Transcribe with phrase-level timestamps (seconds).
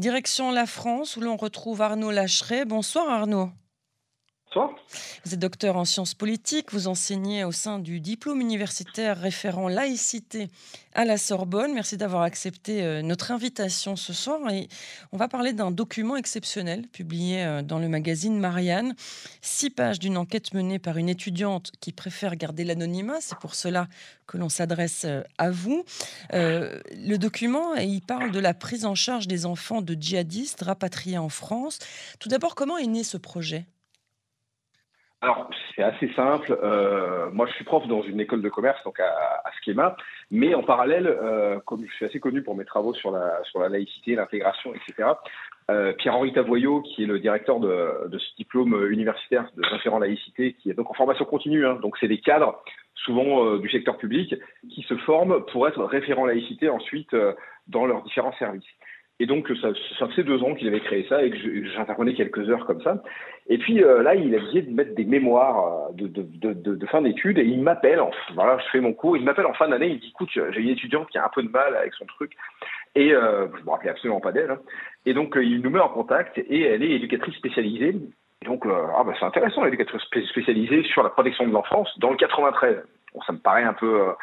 [0.00, 2.64] Direction la France où l'on retrouve Arnaud Lacheret.
[2.64, 3.50] Bonsoir Arnaud.
[4.52, 4.74] Bonsoir.
[5.24, 10.48] Vous êtes docteur en sciences politiques, vous enseignez au sein du diplôme universitaire référent laïcité
[10.92, 11.72] à la Sorbonne.
[11.72, 14.50] Merci d'avoir accepté euh, notre invitation ce soir.
[14.50, 14.68] Et
[15.12, 18.96] on va parler d'un document exceptionnel publié euh, dans le magazine Marianne.
[19.40, 23.20] Six pages d'une enquête menée par une étudiante qui préfère garder l'anonymat.
[23.20, 23.86] C'est pour cela
[24.26, 25.84] que l'on s'adresse euh, à vous.
[26.32, 31.28] le document, il parle de la prise en charge des enfants de djihadistes rapatriés en
[31.28, 31.78] France.
[32.18, 33.66] Tout d'abord, comment est né ce projet?
[35.22, 36.58] Alors, c'est assez simple.
[36.62, 39.04] Euh, moi, je suis prof dans une école de commerce, donc à,
[39.44, 39.94] à Schema.
[40.30, 43.60] Mais en parallèle, euh, comme je suis assez connu pour mes travaux sur la, sur
[43.60, 45.10] la laïcité, l'intégration, etc.,
[45.70, 50.70] euh, Pierre-Henri Tavoyot, qui est le directeur de, ce diplôme universitaire de référent laïcité, qui
[50.70, 52.62] est donc en formation continue, hein, donc c'est des cadres,
[52.94, 54.34] souvent du secteur public,
[54.70, 57.14] qui se forment pour être référent laïcité ensuite
[57.68, 58.64] dans leurs différents services.
[59.20, 62.64] Et donc, ça, faisait deux ans qu'il avait créé ça et que j'intervenais quelques heures
[62.64, 63.02] comme ça.
[63.48, 67.38] Et puis euh, là, il a décidé de mettre des mémoires euh, de, fin d'études
[67.38, 68.00] et il m'appelle,
[68.34, 70.60] voilà, je fais mon cours, il m'appelle en fin d'année, il me dit, écoute, j'ai
[70.60, 72.32] une étudiante qui a un peu de mal avec son truc
[72.94, 74.52] et euh, je me rappelais absolument pas d'elle.
[74.52, 74.60] Hein.
[75.04, 77.94] Et donc, il nous met en contact et elle est éducatrice spécialisée.
[78.42, 80.00] Et donc, ah bah, c'est intéressant, l'éducatrice
[80.30, 82.82] spécialisée sur la protection de l'enfance dans le 93.
[83.12, 84.14] Bon, ça me paraît un peu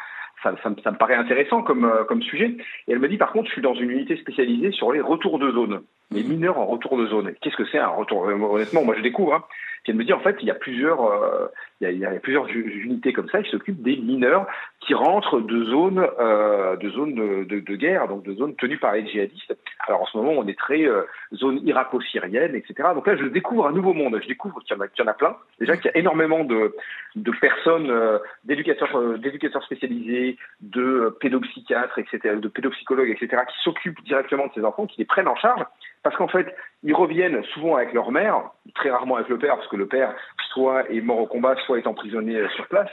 [0.42, 2.56] ça, ça, ça, me paraît intéressant comme, euh, comme sujet.
[2.86, 5.38] Et elle me dit, par contre, je suis dans une unité spécialisée sur les retours
[5.38, 6.28] de zone, les mmh.
[6.28, 7.34] mineurs en retour de zone.
[7.40, 8.22] Qu'est-ce que c'est un retour?
[8.22, 9.34] Honnêtement, moi, je découvre.
[9.34, 9.44] Hein.
[9.82, 11.46] Puis elle me dit, en fait, il y a plusieurs, euh,
[11.80, 14.46] il, y a, plusieurs unités comme ça qui s'occupent des mineurs
[14.80, 19.06] qui rentrent de zones, euh, de zones de, guerre, donc de zones tenues par les
[19.06, 19.56] djihadistes.
[19.86, 21.02] Alors en ce moment, on est très euh,
[21.34, 22.88] zone irako-syrienne, etc.
[22.94, 24.18] Donc là, je découvre un nouveau monde.
[24.20, 25.36] Je découvre qu'il y en a, plein.
[25.60, 26.74] Déjà qu'il y a énormément de,
[27.16, 34.02] de personnes, euh, d'éducateurs, euh, d'éducateurs spécialisés, de pédopsychiatres, etc., de pédopsychologues, etc., qui s'occupent
[34.04, 35.64] directement de ces enfants, qui les prennent en charge
[36.02, 39.68] parce qu'en fait, ils reviennent souvent avec leur mère, très rarement avec le père, parce
[39.68, 40.14] que le père
[40.52, 42.88] soit est mort au combat, soit est emprisonné euh, sur place.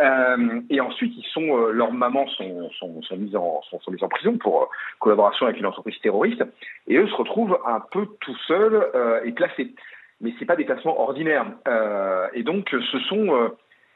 [0.00, 3.90] Euh, et ensuite, ils sont, euh, leurs mamans sont, sont, sont, mises en, sont, sont
[3.90, 4.66] mises en prison pour euh,
[4.98, 6.42] collaboration avec une entreprise terroriste,
[6.88, 8.86] et eux se retrouvent un peu tout seuls
[9.24, 9.74] et placés.
[10.20, 11.46] Mais c'est pas des placements ordinaires.
[12.34, 13.50] et donc, ce sont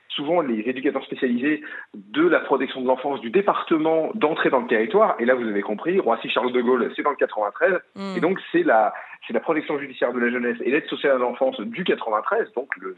[0.09, 1.63] souvent les éducateurs spécialisés
[1.95, 5.17] de la protection de l'enfance du département d'entrée dans le territoire.
[5.19, 7.81] Et là, vous avez compris, Roissy Charles de Gaulle, c'est dans le 93.
[7.95, 8.17] Mmh.
[8.17, 8.95] Et donc, c'est la,
[9.27, 12.75] c'est la protection judiciaire de la jeunesse et l'aide sociale à l'enfance du 93, donc
[12.77, 12.95] le,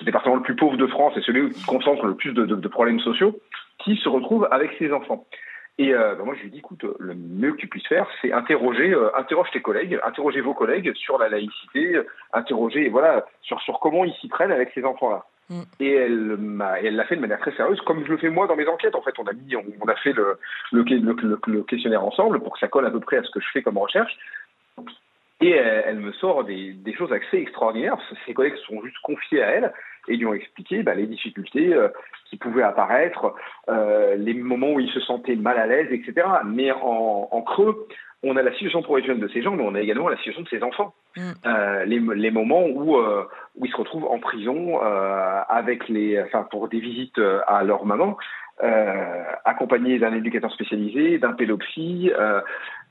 [0.00, 2.54] le, département le plus pauvre de France et celui qui concentre le plus de, de,
[2.54, 3.38] de problèmes sociaux,
[3.78, 5.26] qui se retrouve avec ses enfants.
[5.80, 8.08] Et euh, ben moi, je lui ai dit, écoute, le mieux que tu puisses faire,
[8.20, 12.00] c'est interroger, euh, interroge tes collègues, interroger vos collègues sur la laïcité,
[12.32, 15.24] interroger, voilà, sur, sur comment ils s'y prennent avec ces enfants-là.
[15.50, 15.62] Mm.
[15.78, 18.48] Et elle m'a, elle l'a fait de manière très sérieuse, comme je le fais moi
[18.48, 18.96] dans mes enquêtes.
[18.96, 20.38] En fait, on a mis, on, on a fait le,
[20.72, 23.40] le, le, le, questionnaire ensemble pour que ça colle à peu près à ce que
[23.40, 24.16] je fais comme recherche.
[25.40, 27.96] Et elle, elle me sort des, des, choses assez extraordinaires.
[28.26, 29.72] Ses collègues se sont juste confiés à elle
[30.08, 31.88] et lui ont expliqué bah, les difficultés euh,
[32.28, 33.34] qui pouvaient apparaître,
[33.68, 36.26] euh, les moments où ils se sentaient mal à l'aise, etc.
[36.44, 37.86] Mais en, en creux,
[38.22, 40.16] on a la situation pour les jeunes de ces gens, mais on a également la
[40.16, 40.94] situation de ces enfants.
[41.16, 41.20] Mm.
[41.46, 43.24] Euh, les, les, moments où, euh,
[43.56, 47.62] où ils se retrouvent en prison euh, avec les, enfin, pour des visites euh, à
[47.62, 48.16] leur maman,
[48.62, 52.10] euh, accompagnés d'un éducateur spécialisé, d'un pédopsie,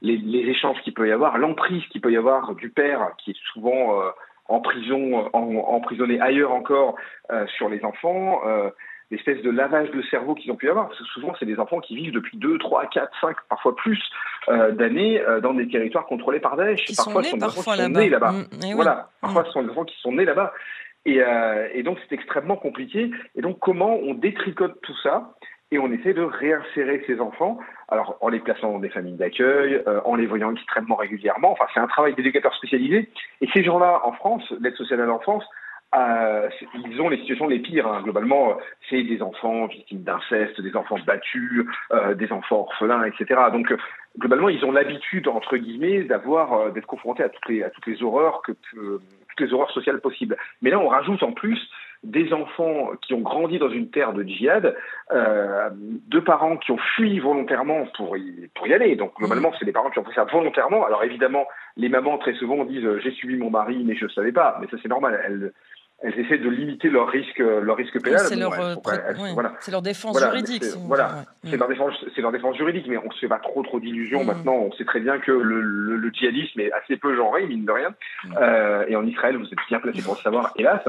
[0.02, 3.32] les, les, échanges qu'il peut y avoir, l'emprise qu'il peut y avoir du père qui
[3.32, 4.02] est souvent
[4.48, 6.96] en prison, en, emprisonné ailleurs encore
[7.58, 8.42] sur les enfants
[9.12, 10.88] l'espèce de lavage de cerveau qu'ils ont pu avoir.
[10.88, 14.02] Parce que souvent, c'est des enfants qui vivent depuis 2, 3, 4, 5, parfois plus
[14.50, 16.84] euh, d'années euh, dans des territoires contrôlés par Daesh.
[16.84, 18.00] Qui parfois, sont nés, sont parfois là-bas.
[18.00, 18.32] Nés là-bas.
[18.32, 18.96] Mmh, voilà.
[18.96, 19.20] Oui.
[19.22, 20.54] Parfois, ce sont des enfants qui sont nés là-bas.
[21.06, 23.12] Et, euh, et donc, c'est extrêmement compliqué.
[23.36, 25.36] Et donc, comment on détricote tout ça
[25.72, 29.82] et on essaie de réinsérer ces enfants, alors en les plaçant dans des familles d'accueil,
[29.88, 31.52] euh, en les voyant extrêmement régulièrement.
[31.52, 33.10] Enfin, c'est un travail d'éducateur spécialisé.
[33.42, 35.44] Et ces gens-là, en France, l'aide sociale à l'enfance,
[35.96, 36.50] euh,
[36.86, 37.88] ils ont les situations les pires.
[37.88, 38.02] Hein.
[38.04, 38.58] Globalement,
[38.90, 43.40] c'est des enfants victimes d'inceste, des enfants battus, euh, des enfants orphelins, etc.
[43.54, 43.78] Donc, euh,
[44.20, 47.88] globalement, ils ont l'habitude, entre guillemets, d'avoir euh, d'être confrontés à toutes les à toutes
[47.88, 50.36] les horreurs que toutes les horreurs sociales possibles.
[50.62, 51.60] Mais là, on rajoute en plus
[52.04, 54.76] des enfants qui ont grandi dans une terre de djihad,
[55.12, 58.96] euh, de parents qui ont fui volontairement pour y, pour y aller.
[58.96, 60.86] Donc globalement, c'est des parents qui ont fait ça volontairement.
[60.86, 61.46] Alors évidemment,
[61.76, 64.58] les mamans très souvent disent j'ai suivi mon mari, mais je ne savais pas.
[64.62, 65.20] Mais ça c'est normal.
[65.26, 65.54] Elles,
[66.00, 68.20] elles essaient de limiter leur risque, leur risque pénal.
[68.20, 69.54] C'est leur, euh, ouais, voilà.
[69.72, 70.64] leur, défense voilà, juridique.
[70.64, 71.26] C'est voilà.
[71.44, 71.52] ouais.
[71.52, 71.56] Mm.
[71.58, 74.28] leur, défense, leur défense juridique, mais on ne se fait pas trop trop d'illusions mmh.
[74.28, 74.54] maintenant.
[74.54, 77.72] On sait très bien que le, le, le, djihadisme est assez peu genré, mine de
[77.72, 77.90] rien.
[78.26, 78.34] Mmh.
[78.40, 80.84] Euh, et en Israël, vous êtes bien placé pour le savoir, hélas.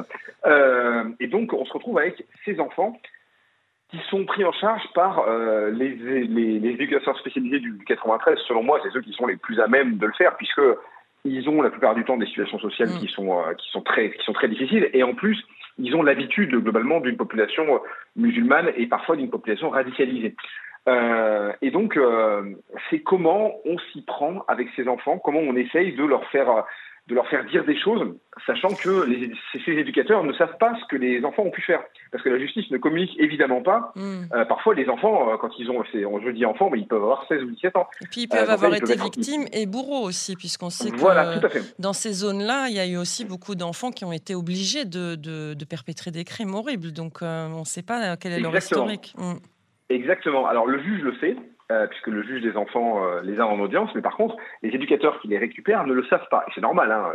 [0.45, 3.01] Euh, et donc, on se retrouve avec ces enfants
[3.91, 8.39] qui sont pris en charge par euh, les, les, les, éducateurs spécialisés du 93.
[8.47, 10.61] Selon moi, c'est ceux qui sont les plus à même de le faire, puisque
[11.25, 12.99] ils ont la plupart du temps des situations sociales mm.
[12.99, 15.45] qui sont euh, qui sont très qui sont très difficiles, et en plus,
[15.79, 17.79] ils ont l'habitude globalement d'une population euh,
[18.17, 20.35] musulmane et parfois d'une population radicalisée.
[20.89, 22.55] Euh, et donc, euh,
[22.89, 26.65] c'est comment on s'y prend avec ces enfants, comment on essaye de leur faire
[27.09, 28.07] de leur faire dire des choses,
[28.47, 29.33] sachant que les,
[29.65, 31.81] ces éducateurs ne savent pas ce que les enfants ont pu faire.
[32.13, 33.93] Parce que la justice ne communique évidemment pas.
[33.97, 34.25] Mm.
[34.35, 37.27] Euh, parfois, les enfants, euh, quand ils ont, je dis enfants, mais ils peuvent avoir
[37.27, 37.89] 16 ou 17 ans.
[38.03, 41.59] Et puis, ils peuvent euh, avoir été victimes et bourreaux aussi, puisqu'on sait voilà, que
[41.79, 45.15] dans ces zones-là, il y a eu aussi beaucoup d'enfants qui ont été obligés de,
[45.15, 46.93] de, de perpétrer des crimes horribles.
[46.93, 49.15] Donc, on ne sait pas quel est leur historique.
[49.17, 49.37] Mm.
[49.89, 50.47] Exactement.
[50.47, 51.37] Alors, le juge le sait.
[51.71, 54.71] Euh, puisque le juge des enfants euh, les a en audience, mais par contre, les
[54.71, 56.47] éducateurs qui les récupèrent ne le savent pas.
[56.49, 57.13] Et c'est normal, hein,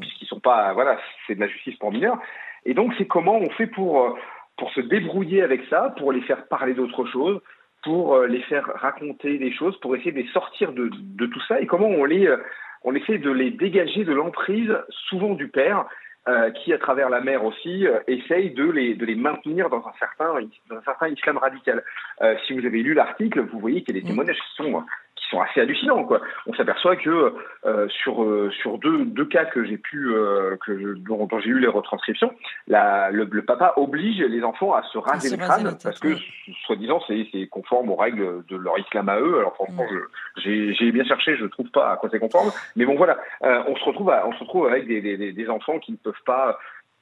[0.00, 2.18] puisqu'ils sont pas, voilà, c'est de la justice pour mineurs.
[2.64, 4.14] Et donc, c'est comment on fait pour, euh,
[4.56, 7.38] pour se débrouiller avec ça, pour les faire parler d'autre chose,
[7.82, 11.60] pour les faire raconter des choses, pour essayer de les sortir de, de tout ça,
[11.60, 12.34] et comment on les,
[12.84, 15.84] on essaie de les dégager de l'emprise, souvent du père,
[16.28, 19.84] euh, qui, à travers la mer aussi, euh, essaye de les, de les maintenir dans
[19.86, 20.34] un certain,
[20.68, 21.82] dans un certain islam radical.
[22.20, 24.10] Euh, si vous avez lu l'article, vous voyez qu'il y a des mm.
[24.10, 24.38] témoignages
[25.32, 26.04] sont assez hallucinants.
[26.04, 26.20] Quoi.
[26.46, 27.34] On s'aperçoit que
[27.64, 31.58] euh, sur, euh, sur deux, deux cas que j'ai pu, euh, que dont, j'ai eu
[31.58, 32.32] les retranscriptions,
[32.68, 36.16] la, le, papa oblige les enfants à se raser le crâne parce que,
[36.66, 39.38] soi-disant, c'est conforme aux règles de leur islam à eux.
[39.38, 40.42] Alors franchement, mm.
[40.44, 42.50] j'ai bien cherché, je ne trouve pas à quoi c'est conforme.
[42.76, 45.92] Mais bon, voilà, on se retrouve, on se retrouve avec des, des, des enfants qui
[45.92, 46.52] ne peuvent pas euh,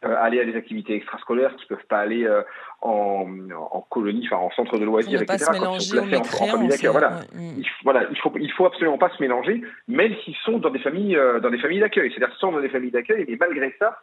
[0.03, 2.43] aller à des activités extrascolaires, qui peuvent pas aller euh,
[2.81, 5.45] en, en, colonie, enfin en centre de loisirs, etc.
[5.47, 6.91] Pas se mélanger en, en famille d'accueil.
[6.91, 7.21] Voilà.
[7.35, 10.79] Il, voilà, il faut il faut absolument pas se mélanger, même s'ils sont dans des
[10.79, 12.11] familles euh, dans des familles d'accueil.
[12.11, 13.99] C'est-à-dire qu'ils sont dans des familles d'accueil, mais malgré ça,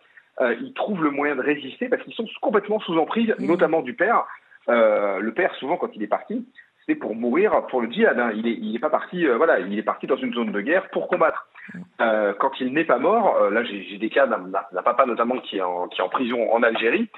[0.61, 3.47] ils trouvent le moyen de résister parce qu'ils sont complètement sous emprise, mm.
[3.47, 4.25] notamment du père.
[4.67, 6.45] le père, souvent, quand il est parti,
[6.85, 8.19] c'est pour mourir pour le djihad.
[8.19, 8.31] Hein.
[8.35, 10.89] Il n'est il est pas parti, voilà, il est parti dans une zone de guerre
[10.91, 11.47] pour combattre.
[12.01, 15.57] Euh, quand il n'est pas mort, euh, là j'ai des cas d'un papa notamment qui
[15.57, 17.09] est, en, qui est en prison en Algérie.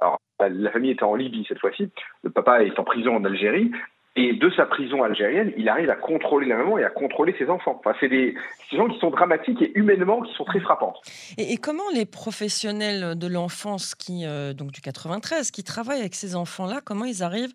[0.00, 1.90] Alors la famille était en Libye cette fois-ci.
[2.22, 3.70] Le papa est en prison en Algérie.
[4.16, 7.50] Et de sa prison algérienne, il arrive à contrôler la maman et à contrôler ses
[7.50, 7.80] enfants.
[7.80, 8.36] Enfin, c'est des,
[8.70, 10.94] des, gens qui sont dramatiques et humainement qui sont très frappants.
[11.36, 16.14] Et, et comment les professionnels de l'enfance qui, euh, donc du 93, qui travaillent avec
[16.14, 17.54] ces enfants-là, comment ils arrivent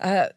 [0.00, 0.28] à,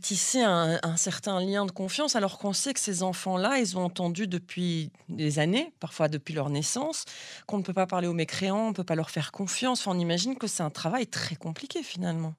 [0.00, 4.26] tisser un, certain lien de confiance, alors qu'on sait que ces enfants-là, ils ont entendu
[4.26, 7.04] depuis des années, parfois depuis leur naissance,
[7.46, 9.86] qu'on ne peut pas parler aux mécréants, on ne peut pas leur faire confiance.
[9.86, 12.34] on imagine que c'est un travail très compliqué finalement.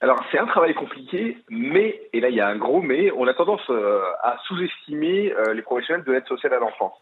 [0.00, 3.26] Alors c'est un travail compliqué, mais, et là il y a un gros mais, on
[3.26, 6.94] a tendance euh, à sous-estimer euh, les professionnels de l'aide sociale à l'enfance.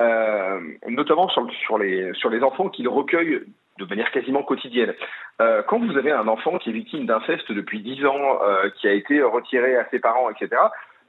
[0.00, 3.42] Euh, notamment sur, les, enfants qu'ils recueillent
[3.78, 4.94] de manière quasiment quotidienne.
[5.40, 8.88] Euh, quand vous avez un enfant qui est victime d'inceste depuis 10 ans, euh, qui
[8.88, 10.60] a été retiré à ses parents, etc.,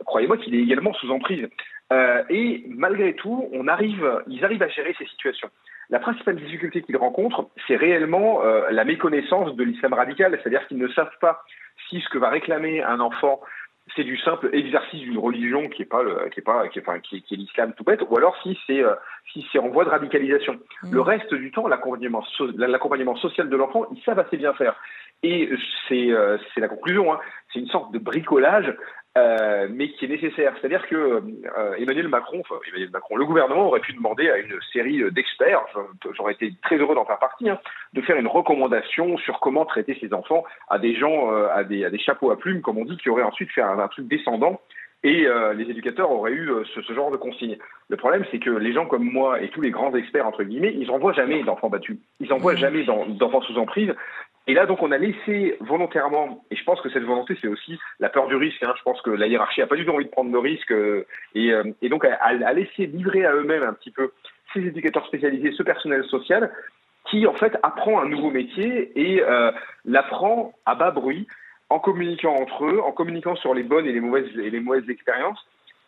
[0.05, 1.47] croyez-moi qu'il est également sous emprise.
[1.91, 5.49] Euh, et malgré tout, on arrive, ils arrivent à gérer ces situations.
[5.89, 10.77] La principale difficulté qu'ils rencontrent, c'est réellement euh, la méconnaissance de l'islam radical, c'est-à-dire qu'ils
[10.77, 11.43] ne savent pas
[11.89, 13.41] si ce que va réclamer un enfant
[13.95, 16.81] c'est du simple exercice d'une religion qui est pas le, qui est pas qui est,
[16.81, 18.95] enfin, qui, est l'islam tout bête ou alors si c'est euh,
[19.31, 20.53] si c'est en voie de radicalisation
[20.83, 20.93] mmh.
[20.93, 24.75] le reste du temps l'accompagnement so, l'accompagnement social de l'enfant ils savent assez bien faire
[25.23, 25.49] et
[25.87, 27.19] c'est euh, c'est la conclusion hein.
[27.51, 28.75] c'est une sorte de bricolage
[29.15, 30.55] euh, mais qui est nécessaire.
[30.59, 34.59] C'est-à-dire que euh, Emmanuel Macron, enfin Emmanuel Macron, le gouvernement aurait pu demander à une
[34.71, 35.63] série d'experts,
[36.17, 37.59] j'aurais été très heureux d'en faire partie, hein,
[37.93, 41.85] de faire une recommandation sur comment traiter ses enfants à des gens, euh, à, des,
[41.85, 44.07] à des chapeaux à plumes, comme on dit, qui auraient ensuite fait un, un truc
[44.07, 44.59] descendant.
[45.03, 47.57] Et euh, les éducateurs auraient eu euh, ce, ce, genre de consignes.
[47.89, 50.73] Le problème, c'est que les gens comme moi et tous les grands experts, entre guillemets,
[50.73, 51.97] ils n'envoient jamais d'enfants battus.
[52.21, 53.93] Ils n'envoient jamais d'enfants sous emprise.
[54.45, 57.79] Et là, donc, on a laissé volontairement, et je pense que cette volonté, c'est aussi
[57.99, 58.61] la peur du risque.
[58.63, 58.73] Hein.
[58.77, 61.05] Je pense que la hiérarchie n'a pas du tout envie de prendre de risques, euh,
[61.33, 64.11] et, euh, et, donc a, a, laissé livrer à eux-mêmes un petit peu
[64.53, 66.51] ces éducateurs spécialisés, ce personnel social,
[67.09, 69.51] qui en fait apprend un nouveau métier et euh,
[69.85, 71.27] l'apprend à bas bruit,
[71.73, 74.89] en communiquant entre eux, en communiquant sur les bonnes et les mauvaises, et les mauvaises
[74.89, 75.39] expériences.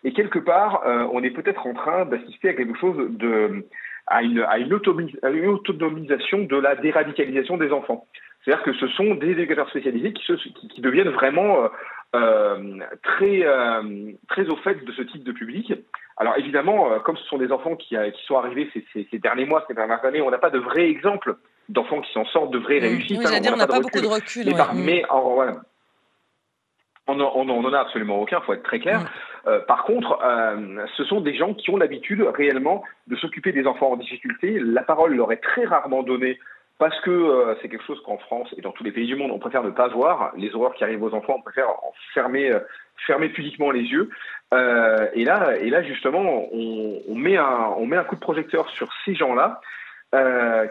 [0.04, 3.66] Et quelque part, euh, on est peut-être en train d'assister à quelque chose de
[4.08, 8.06] à une, à une, autonomisation de la déradicalisation des enfants.
[8.44, 11.68] C'est-à-dire que ce sont des éducateurs spécialisés qui, se, qui, qui deviennent vraiment euh,
[12.16, 15.74] euh, très, euh, très au fait de ce type de public.
[16.18, 19.46] Alors évidemment, comme ce sont des enfants qui, qui sont arrivés ces, ces, ces, derniers
[19.46, 21.36] mois, ces dernières années, on n'a pas de vrais exemples
[21.68, 22.84] d'enfants qui s'en sortent de vraies mmh.
[22.84, 23.20] réussites.
[23.20, 24.46] Oui, hein, on n'a pas, pas beaucoup de recul.
[24.46, 24.62] Mais, ouais.
[24.62, 24.86] mmh.
[24.86, 25.62] mais voilà,
[27.08, 29.02] on n'en a absolument aucun, faut être très clair.
[29.48, 33.68] Euh, par contre, euh, ce sont des gens qui ont l'habitude réellement de s'occuper des
[33.68, 34.60] enfants en difficulté.
[34.60, 36.40] La parole leur est très rarement donnée
[36.78, 39.40] parce que c'est quelque chose qu'en France et dans tous les pays du monde, on
[39.40, 40.34] préfère ne pas voir.
[40.36, 42.52] Les horreurs qui arrivent aux enfants, on préfère en fermer,
[43.08, 44.10] fermer pudiquement les yeux.
[44.52, 48.70] et, là, et là, justement, on, on, met un, on met un coup de projecteur
[48.72, 49.62] sur ces gens-là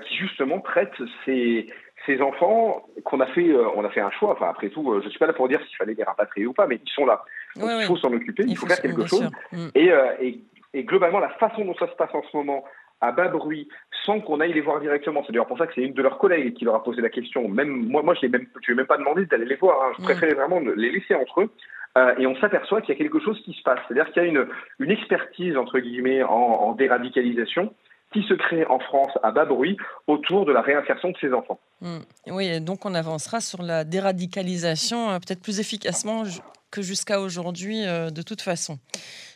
[0.02, 1.72] qui, justement, traitent ces,
[2.06, 4.32] ces enfants qu'on a fait, on a fait un choix.
[4.32, 6.52] Enfin, après tout, je ne suis pas là pour dire s'il fallait les rapatrier ou
[6.52, 7.24] pas, mais ils sont là.
[7.56, 9.30] Donc, il faut s'en occuper, il, faut, faire quelque chose.
[9.52, 9.68] Mm.
[9.74, 10.40] Et, et,
[10.74, 12.64] et, globalement, la façon dont ça se passe en ce moment,
[13.00, 13.68] à bas bruit,
[14.04, 15.22] sans qu'on aille les voir directement.
[15.26, 17.10] C'est d'ailleurs pour ça que c'est une de leurs collègues qui leur a posé la
[17.10, 17.48] question.
[17.48, 19.82] Même moi, moi je ne même, lui ai même pas demandé d'aller les voir.
[19.82, 19.92] Hein.
[19.96, 20.04] Je mm.
[20.04, 21.50] préférais vraiment les laisser entre eux.
[21.96, 23.78] Euh, et on s'aperçoit qu'il y a quelque chose qui se passe.
[23.86, 24.46] C'est-à-dire qu'il y a une,
[24.80, 27.72] une expertise, entre guillemets, en, en déradicalisation
[28.14, 31.58] qui se crée en France à bas bruit autour de la réinsertion de ces enfants.
[31.80, 31.98] Mm.
[32.28, 36.22] Oui, donc on avancera sur la déradicalisation euh, peut-être plus efficacement
[36.70, 38.78] que jusqu'à aujourd'hui euh, de toute façon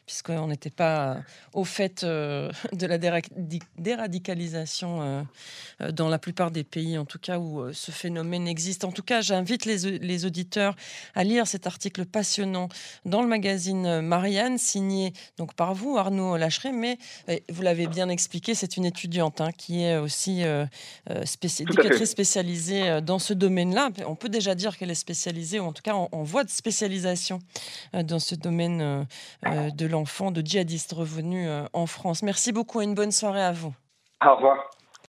[0.09, 1.19] puisqu'on n'était pas
[1.53, 5.23] au fait euh, de la déradicalisation euh,
[5.83, 8.85] euh, dans la plupart des pays, en tout cas où ce phénomène existe.
[8.85, 10.75] En tout cas, j'invite les, auditeurs
[11.15, 12.71] à lire cet article passionnant
[13.05, 16.99] dans le magazine Marianne, signé donc par vous, Arnaud Lacheret, mais
[17.51, 20.43] vous l'avez bien expliqué, c'est une étudiante hein, qui est aussi
[21.61, 23.91] éducatrice spécialisée dans ce domaine-là.
[24.07, 26.51] On peut déjà dire qu'elle est spécialisée, ou en tout cas en, en voie de
[26.51, 27.41] spécialisation
[27.93, 29.07] dans ce domaine
[29.45, 32.23] de l'enfant de djihadistes revenus euh, en France.
[32.23, 33.75] Merci beaucoup et une bonne soirée à vous.
[34.25, 34.71] Au revoir.